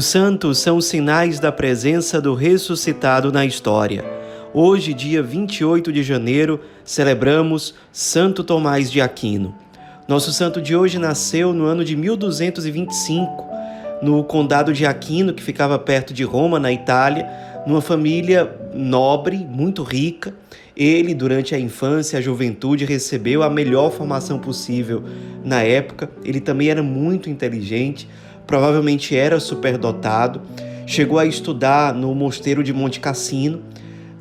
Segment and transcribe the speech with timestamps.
[0.00, 4.02] Os santos são sinais da presença do ressuscitado na história.
[4.54, 9.54] Hoje, dia 28 de janeiro, celebramos Santo Tomás de Aquino.
[10.08, 13.46] Nosso santo de hoje nasceu no ano de 1225,
[14.00, 17.28] no condado de Aquino, que ficava perto de Roma, na Itália,
[17.66, 20.32] numa família nobre, muito rica.
[20.74, 25.04] Ele, durante a infância e a juventude, recebeu a melhor formação possível
[25.44, 26.08] na época.
[26.24, 28.08] Ele também era muito inteligente
[28.50, 30.42] provavelmente era superdotado,
[30.84, 33.62] chegou a estudar no mosteiro de Monte Cassino,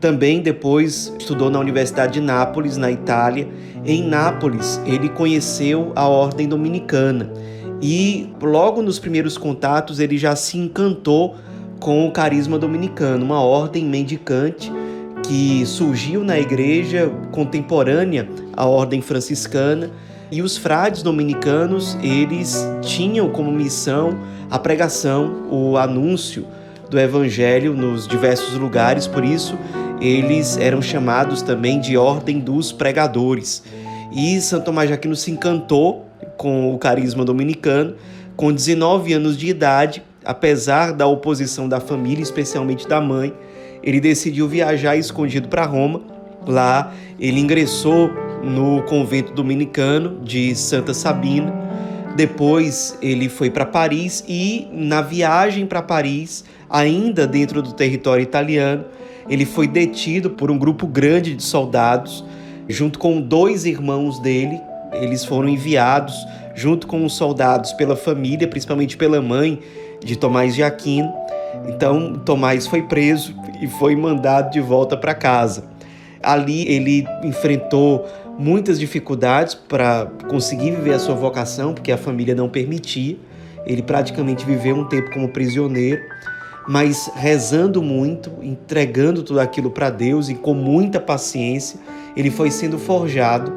[0.00, 3.46] também depois estudou na Universidade de Nápoles, na Itália.
[3.84, 7.30] Em Nápoles, ele conheceu a ordem dominicana
[7.80, 11.36] e logo nos primeiros contatos ele já se encantou
[11.78, 14.72] com o carisma dominicano, uma ordem mendicante
[15.22, 19.88] que surgiu na igreja contemporânea à ordem franciscana
[20.30, 24.18] e os frades dominicanos, eles tinham como missão
[24.50, 26.46] a pregação, o anúncio
[26.90, 29.56] do evangelho nos diversos lugares, por isso
[30.00, 33.62] eles eram chamados também de ordem dos pregadores.
[34.12, 37.94] E Santo Tomás de Aquino se encantou com o carisma dominicano.
[38.36, 43.32] Com 19 anos de idade, apesar da oposição da família, especialmente da mãe,
[43.82, 46.02] ele decidiu viajar escondido para Roma.
[46.46, 48.10] Lá ele ingressou
[48.46, 51.52] no convento dominicano de Santa Sabina.
[52.16, 58.84] Depois ele foi para Paris e na viagem para Paris, ainda dentro do território italiano,
[59.28, 62.24] ele foi detido por um grupo grande de soldados,
[62.68, 64.58] junto com dois irmãos dele.
[64.92, 66.14] Eles foram enviados
[66.54, 69.60] junto com os soldados pela família, principalmente pela mãe
[70.02, 71.12] de Tomás de Aquino.
[71.68, 75.64] Então, Tomás foi preso e foi mandado de volta para casa.
[76.22, 78.06] Ali ele enfrentou
[78.38, 83.16] muitas dificuldades para conseguir viver a sua vocação, porque a família não permitia.
[83.64, 86.00] Ele praticamente viveu um tempo como prisioneiro,
[86.68, 91.78] mas rezando muito, entregando tudo aquilo para Deus e com muita paciência,
[92.16, 93.52] ele foi sendo forjado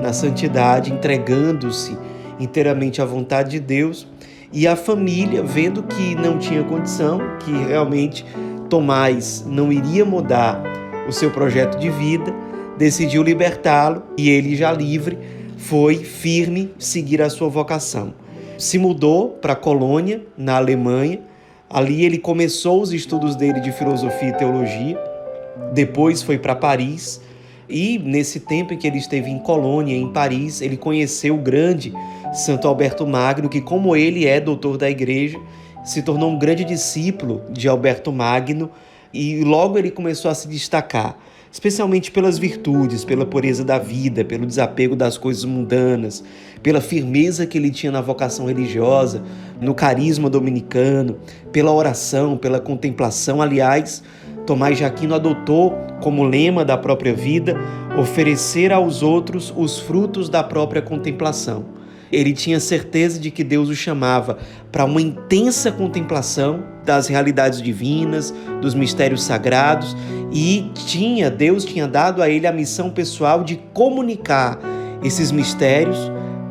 [0.00, 1.96] na santidade, entregando-se
[2.38, 4.06] inteiramente à vontade de Deus.
[4.52, 8.24] E a família, vendo que não tinha condição, que realmente
[8.68, 10.62] Tomás não iria mudar
[11.08, 12.34] o seu projeto de vida,
[12.80, 15.18] decidiu libertá-lo e ele, já livre,
[15.58, 18.14] foi firme seguir a sua vocação.
[18.56, 21.20] Se mudou para Colônia, na Alemanha.
[21.68, 24.98] Ali ele começou os estudos dele de filosofia e teologia.
[25.74, 27.20] Depois foi para Paris.
[27.68, 31.92] E nesse tempo em que ele esteve em Colônia, em Paris, ele conheceu o grande
[32.32, 35.38] Santo Alberto Magno, que, como ele é doutor da igreja,
[35.84, 38.70] se tornou um grande discípulo de Alberto Magno
[39.12, 41.18] e logo ele começou a se destacar
[41.52, 46.22] especialmente pelas virtudes, pela pureza da vida, pelo desapego das coisas mundanas,
[46.62, 49.22] pela firmeza que ele tinha na vocação religiosa,
[49.60, 51.18] no carisma dominicano,
[51.50, 53.42] pela oração, pela contemplação.
[53.42, 54.02] Aliás,
[54.46, 57.56] Tomás de Aquino adotou como lema da própria vida
[57.98, 61.64] oferecer aos outros os frutos da própria contemplação.
[62.10, 64.38] Ele tinha certeza de que Deus o chamava
[64.72, 69.96] para uma intensa contemplação das realidades divinas, dos mistérios sagrados
[70.32, 74.58] e tinha Deus tinha dado a ele a missão pessoal de comunicar
[75.02, 75.98] esses mistérios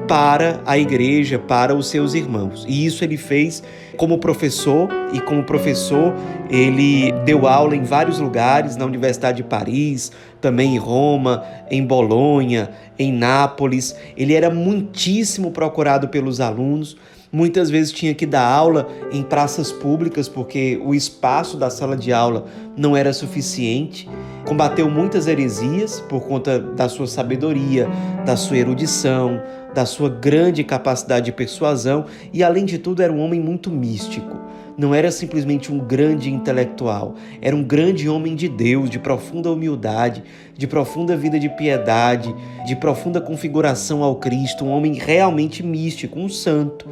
[0.08, 2.66] para a igreja, para os seus irmãos.
[2.68, 3.62] E isso ele fez
[3.96, 6.14] como professor, e como professor
[6.50, 10.12] ele deu aula em vários lugares, na Universidade de Paris,
[10.42, 13.96] também em Roma, em Bolonha, em Nápoles.
[14.18, 16.98] Ele era muitíssimo procurado pelos alunos.
[17.32, 22.12] Muitas vezes tinha que dar aula em praças públicas porque o espaço da sala de
[22.12, 22.46] aula
[22.76, 24.10] não era suficiente.
[24.48, 27.88] Combateu muitas heresias por conta da sua sabedoria,
[28.26, 29.40] da sua erudição,
[29.76, 34.49] da sua grande capacidade de persuasão e, além de tudo, era um homem muito místico.
[34.80, 40.24] Não era simplesmente um grande intelectual, era um grande homem de Deus, de profunda humildade,
[40.58, 42.34] de profunda vida de piedade,
[42.66, 46.88] de profunda configuração ao Cristo, um homem realmente místico, um santo.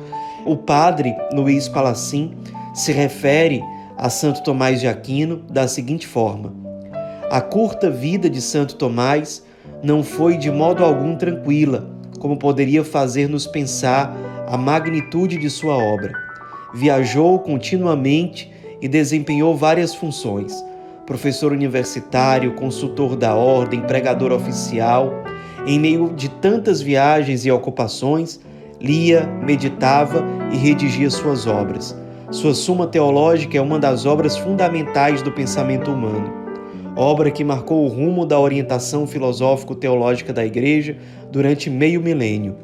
[0.46, 2.36] O padre Luiz Palacim
[2.74, 3.64] se refere
[3.96, 6.54] a Santo Tomás de Aquino da seguinte forma:
[7.32, 9.42] A curta vida de Santo Tomás
[9.82, 14.14] não foi de modo algum tranquila como poderia fazer-nos pensar
[14.46, 16.27] a magnitude de sua obra.
[16.74, 20.54] Viajou continuamente e desempenhou várias funções:
[21.06, 25.12] professor universitário, consultor da ordem, pregador oficial.
[25.66, 28.40] Em meio de tantas viagens e ocupações,
[28.80, 31.96] lia, meditava e redigia suas obras.
[32.32, 36.48] Sua Suma Teológica é uma das obras fundamentais do pensamento humano
[36.98, 40.98] obra que marcou o rumo da orientação filosófico-teológica da Igreja
[41.32, 42.56] durante meio milênio.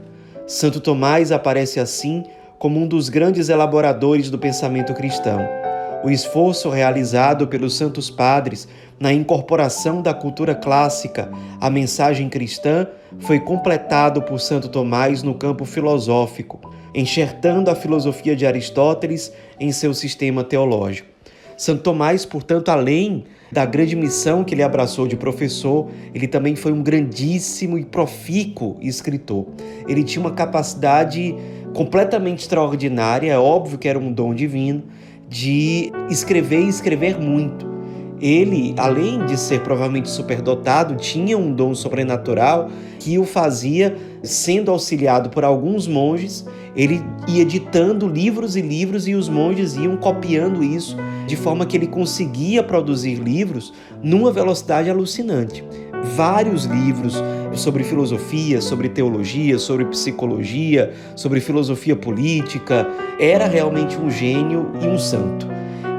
[0.48, 2.24] Santo Tomás aparece assim
[2.64, 5.46] como um dos grandes elaboradores do pensamento cristão.
[6.02, 11.30] O esforço realizado pelos Santos Padres na incorporação da cultura clássica
[11.60, 12.88] à mensagem cristã
[13.20, 19.94] foi completado por Santo Tomás no campo filosófico, enxertando a filosofia de Aristóteles em seu
[19.94, 21.10] sistema teológico.
[21.58, 26.72] Santo Tomás, portanto, além da grande missão que ele abraçou de professor, ele também foi
[26.72, 29.48] um grandíssimo e profícuo escritor.
[29.88, 31.36] Ele tinha uma capacidade
[31.74, 34.84] completamente extraordinária, é óbvio que era um dom divino,
[35.28, 37.74] de escrever e escrever muito.
[38.22, 45.30] Ele, além de ser provavelmente superdotado, tinha um dom sobrenatural que o fazia, sendo auxiliado
[45.30, 50.96] por alguns monges, ele ia ditando livros e livros e os monges iam copiando isso,
[51.28, 55.64] de forma que ele conseguia produzir livros numa velocidade alucinante.
[56.16, 57.16] Vários livros
[57.56, 62.88] sobre filosofia, sobre teologia, sobre psicologia, sobre filosofia política.
[63.20, 65.48] Era realmente um gênio e um santo.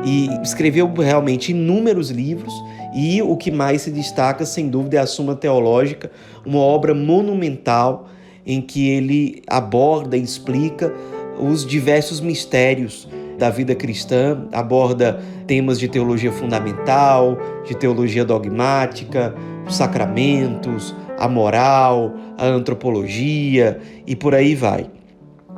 [0.04, 2.52] E escreveu realmente inúmeros livros
[2.94, 6.10] e o que mais se destaca, sem dúvida, é a Suma Teológica,
[6.44, 8.08] uma obra monumental
[8.46, 10.92] em que ele aborda e explica
[11.38, 13.08] os diversos mistérios
[13.38, 17.36] da vida cristã, aborda temas de teologia fundamental,
[17.66, 19.34] de teologia dogmática,
[19.66, 24.86] os sacramentos, a moral, a antropologia e por aí vai.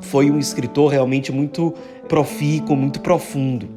[0.01, 1.75] Foi um escritor realmente muito
[2.09, 3.69] profícuo, muito profundo.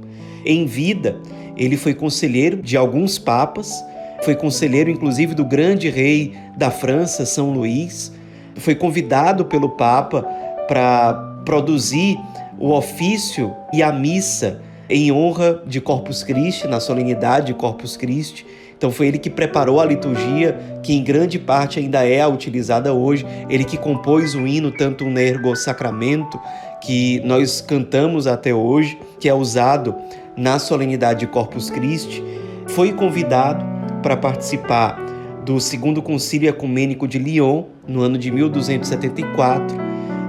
[0.45, 1.17] Em vida,
[1.55, 3.83] ele foi conselheiro de alguns papas,
[4.23, 8.11] foi conselheiro inclusive do grande rei da França, São Luís,
[8.55, 10.23] foi convidado pelo Papa
[10.67, 11.13] para
[11.45, 12.17] produzir
[12.59, 18.45] o ofício e a missa em honra de Corpus Christi, na solenidade de Corpus Christi.
[18.79, 23.25] Então foi ele que preparou a liturgia, que em grande parte ainda é utilizada hoje.
[23.49, 26.39] Ele que compôs o hino tanto um ergo sacramento
[26.81, 29.93] que nós cantamos até hoje, que é usado
[30.37, 32.23] na solenidade de Corpus Christi,
[32.67, 33.65] foi convidado
[34.01, 34.97] para participar
[35.43, 39.75] do Segundo Concílio Ecumênico de Lyon, no ano de 1274,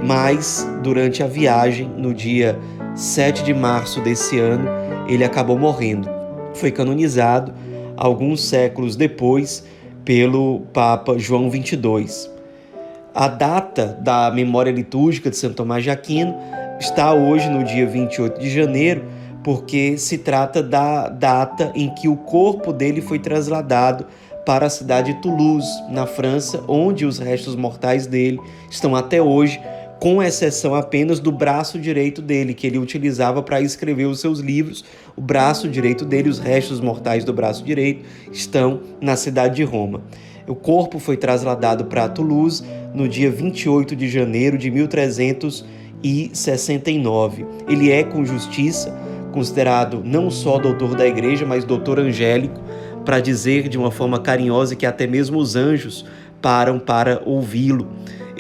[0.02, 2.58] mas durante a viagem, no dia
[2.96, 4.68] 7 de março desse ano,
[5.06, 6.08] ele acabou morrendo.
[6.54, 7.52] Foi canonizado
[8.00, 9.62] alguns séculos depois
[10.06, 12.30] pelo Papa João XXII.
[13.14, 16.34] A data da memória litúrgica de Santo Tomás de Aquino
[16.80, 19.04] está hoje no dia 28 de janeiro,
[19.44, 24.06] porque se trata da data em que o corpo dele foi trasladado
[24.46, 29.60] para a cidade de Toulouse, na França, onde os restos mortais dele estão até hoje,
[30.00, 34.82] com exceção apenas do braço direito dele, que ele utilizava para escrever os seus livros.
[35.14, 40.00] O braço direito dele, os restos mortais do braço direito, estão na cidade de Roma.
[40.48, 42.64] O corpo foi trasladado para Toulouse
[42.94, 47.44] no dia 28 de janeiro de 1369.
[47.68, 48.98] Ele é, com justiça,
[49.32, 52.58] considerado não só doutor da igreja, mas doutor angélico,
[53.04, 56.06] para dizer de uma forma carinhosa que até mesmo os anjos
[56.40, 57.86] param para ouvi-lo.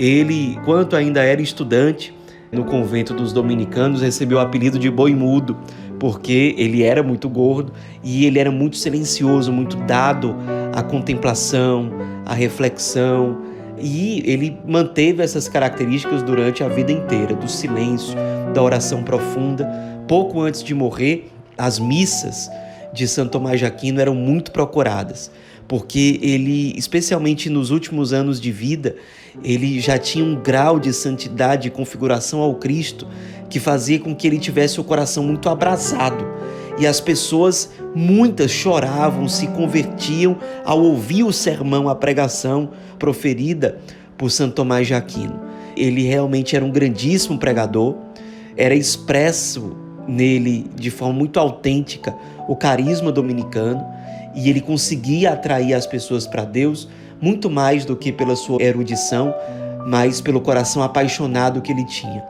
[0.00, 2.14] Ele, quanto ainda era estudante
[2.50, 5.58] no convento dos dominicanos, recebeu o apelido de boi mudo,
[5.98, 7.70] porque ele era muito gordo
[8.02, 10.34] e ele era muito silencioso, muito dado
[10.74, 11.92] à contemplação,
[12.24, 13.42] à reflexão,
[13.78, 18.14] e ele manteve essas características durante a vida inteira, do silêncio,
[18.54, 19.68] da oração profunda,
[20.08, 22.50] pouco antes de morrer, as missas
[22.94, 25.30] de Santo Tomás de Aquino eram muito procuradas,
[25.68, 28.96] porque ele, especialmente nos últimos anos de vida,
[29.42, 33.06] ele já tinha um grau de santidade e configuração ao Cristo
[33.48, 36.24] que fazia com que ele tivesse o coração muito abrasado.
[36.78, 43.78] E as pessoas, muitas choravam, se convertiam ao ouvir o sermão, a pregação proferida
[44.16, 45.40] por Santo Tomás de Aquino.
[45.76, 47.96] Ele realmente era um grandíssimo pregador,
[48.56, 52.14] era expresso nele de forma muito autêntica
[52.48, 53.84] o carisma dominicano
[54.34, 56.88] e ele conseguia atrair as pessoas para Deus
[57.20, 59.34] muito mais do que pela sua erudição,
[59.86, 62.22] mas pelo coração apaixonado que ele tinha.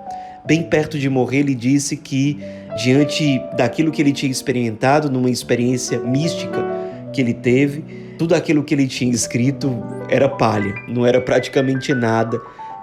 [0.44, 2.38] Bem perto de morrer, ele disse que,
[2.82, 6.64] diante daquilo que ele tinha experimentado, numa experiência mística
[7.12, 7.85] que ele teve,
[8.18, 12.40] tudo aquilo que ele tinha escrito era palha, não era praticamente nada,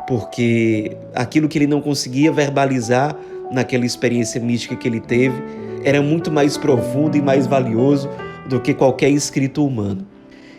[0.07, 3.15] porque aquilo que ele não conseguia verbalizar
[3.51, 5.35] naquela experiência mística que ele teve
[5.83, 8.09] era muito mais profundo e mais valioso
[8.49, 10.05] do que qualquer escrito humano.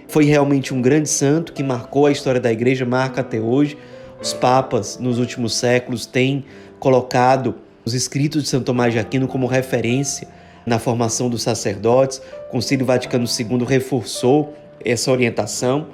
[0.08, 3.76] Foi realmente um grande santo que marcou a história da igreja, marca até hoje.
[4.20, 6.44] Os papas, nos últimos séculos, têm
[6.80, 10.26] colocado os escritos de Santo Tomás de Aquino como referência
[10.64, 12.22] na formação dos sacerdotes.
[12.48, 15.88] O Concílio Vaticano II reforçou essa orientação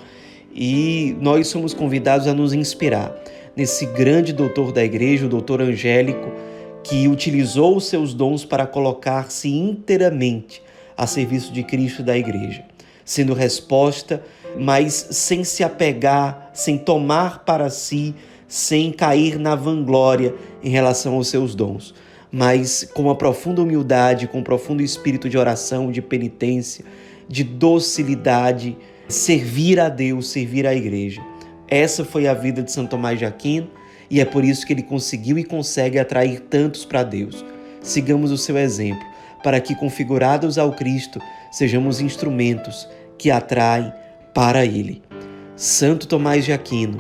[0.54, 3.12] e nós somos convidados a nos inspirar
[3.56, 6.33] nesse grande doutor da igreja, o doutor Angélico,
[6.85, 10.62] que utilizou os seus dons para colocar-se inteiramente
[10.97, 12.64] a serviço de Cristo e da igreja,
[13.04, 14.23] sendo resposta,
[14.58, 18.14] mas sem se apegar, sem tomar para si,
[18.49, 21.94] sem cair na vanglória em relação aos seus dons,
[22.30, 26.84] mas com uma profunda humildade, com um profundo espírito de oração, de penitência,
[27.28, 28.76] de docilidade,
[29.08, 31.23] servir a Deus, servir a igreja.
[31.68, 33.68] Essa foi a vida de Santo Tomás de Aquino
[34.11, 37.44] e é por isso que ele conseguiu e consegue atrair tantos para Deus.
[37.80, 39.04] Sigamos o seu exemplo,
[39.42, 41.20] para que, configurados ao Cristo,
[41.54, 43.92] sejamos instrumentos que atraem
[44.34, 45.02] para Ele.
[45.56, 46.99] Santo Tomás de Aquino,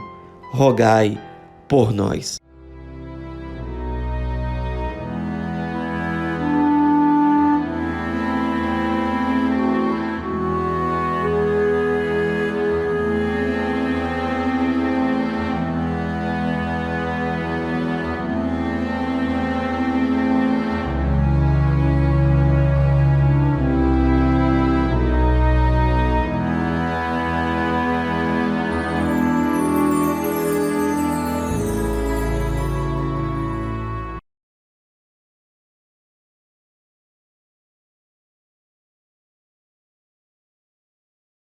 [0.52, 1.20] rogai
[1.68, 2.43] por nós.